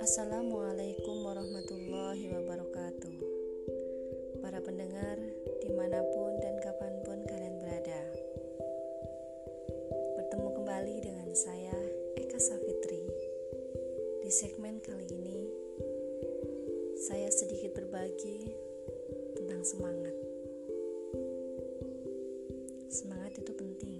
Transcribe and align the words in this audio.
Assalamualaikum 0.00 1.28
warahmatullahi 1.28 2.32
wabarakatuh. 2.32 3.16
Para 4.40 4.64
pendengar 4.64 5.20
di 5.60 5.68
mana 5.76 6.00
pun 6.16 6.32
dan 6.40 6.56
kapan 6.64 7.04
pun 7.04 7.20
kalian 7.28 7.60
berada. 7.60 8.00
Bertemu 10.16 10.56
kembali 10.56 10.96
dengan 11.04 11.36
saya 11.36 11.76
Eka 12.16 12.40
Safitri. 12.40 13.04
Di 14.24 14.32
segmen 14.32 14.80
kali 14.80 15.04
ini 15.12 15.52
Saya 16.96 17.28
sedikit 17.28 17.76
berbagi 17.76 18.56
tentang 19.36 19.60
semangat. 19.68 20.16
Semangat 22.88 23.36
itu 23.36 23.52
penting 23.52 23.97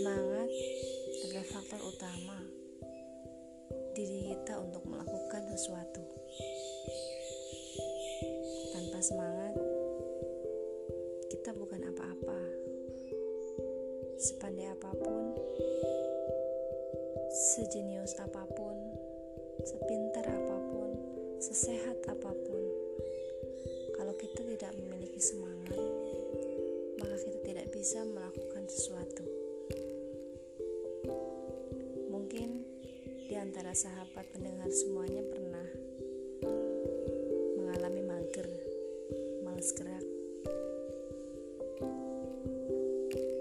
Semangat 0.00 0.48
adalah 1.28 1.44
faktor 1.44 1.80
utama 1.92 2.40
diri 3.92 4.32
kita 4.32 4.56
untuk 4.56 4.80
melakukan 4.88 5.44
sesuatu. 5.52 6.00
Tanpa 8.72 8.96
semangat, 9.04 9.60
kita 11.28 11.52
bukan 11.52 11.84
apa-apa. 11.92 12.40
Sepandai 14.16 14.72
apa 14.72 14.88
pun, 14.96 15.36
sejenius 17.28 18.16
apa 18.24 18.48
pun, 18.56 18.80
sepintar 19.68 20.24
apa 20.24 20.56
pun, 20.64 20.96
sesehat 21.44 22.00
apa 22.08 22.32
pun, 22.32 22.62
kalau 24.00 24.16
kita 24.16 24.48
tidak 24.48 24.72
memiliki 24.80 25.20
semangat, 25.20 25.76
maka 26.96 27.20
kita 27.20 27.38
tidak 27.44 27.68
bisa 27.68 28.00
melakukan 28.08 28.64
sesuatu. 28.64 29.09
Antara 33.50 33.74
sahabat 33.74 34.30
pendengar 34.30 34.70
semuanya 34.70 35.26
pernah 35.26 35.66
mengalami 37.58 37.98
mager, 38.06 38.46
males 39.42 39.74
gerak. 39.74 40.06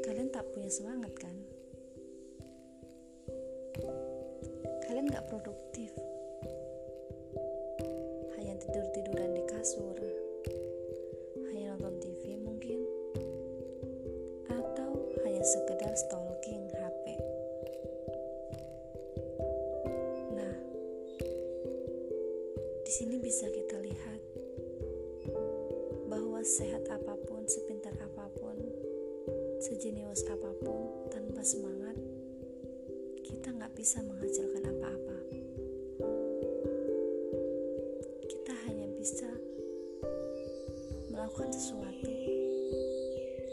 Kalian 0.02 0.34
tak 0.34 0.50
punya 0.50 0.66
semangat 0.74 1.14
kan? 1.14 1.38
Kalian 4.90 5.14
gak 5.14 5.30
produktif. 5.30 5.94
Hanya 8.34 8.58
tidur-tiduran 8.66 9.38
di 9.38 9.46
kasur 9.46 10.09
di 22.90 22.98
sini 23.06 23.22
bisa 23.22 23.46
kita 23.54 23.78
lihat 23.86 24.18
bahwa 26.10 26.42
sehat 26.42 26.82
apa 26.90 27.14
pun, 27.22 27.46
sepintar 27.46 27.94
apa 28.02 28.26
pun, 28.34 28.58
sejenius 29.62 30.26
apa 30.26 30.50
pun, 30.58 31.06
tanpa 31.14 31.46
semangat, 31.46 31.94
kita 33.22 33.54
nggak 33.54 33.78
bisa 33.78 34.02
menghasilkan 34.02 34.74
apa-apa. 34.74 35.18
Kita 38.26 38.58
hanya 38.66 38.90
bisa 38.98 39.30
melakukan 41.14 41.54
sesuatu 41.54 42.10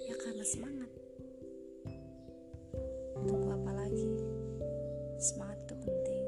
ya 0.08 0.16
karena 0.16 0.48
semangat. 0.48 0.88
semangat 5.20 5.58
itu 5.68 5.74
penting 5.84 6.24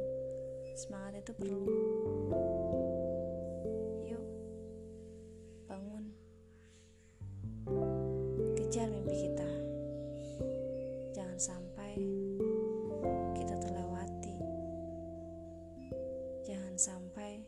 semangat 0.74 1.12
itu 1.20 1.32
perlu 1.36 1.64
jangan 11.38 11.54
sampai 11.54 11.94
kita 13.38 13.54
terlewati. 13.62 14.38
Jangan 16.42 16.74
sampai 16.74 17.46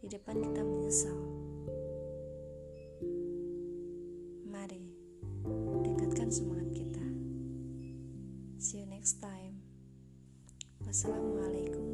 di 0.00 0.08
depan 0.08 0.40
kita 0.40 0.64
menyesal. 0.64 1.20
Mari 4.48 4.80
tingkatkan 5.84 6.32
semangat 6.32 6.72
kita. 6.72 7.04
See 8.56 8.80
you 8.80 8.88
next 8.88 9.20
time. 9.20 9.60
Wassalamualaikum 10.88 11.87